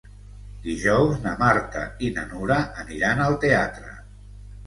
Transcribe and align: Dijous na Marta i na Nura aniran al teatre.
Dijous 0.61 1.17
na 1.25 1.33
Marta 1.41 1.83
i 2.07 2.09
na 2.15 2.23
Nura 2.31 2.57
aniran 2.85 3.21
al 3.27 3.37
teatre. 3.45 3.93